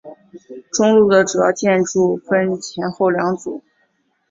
[0.73, 3.63] 中路的主要建筑分前后两组。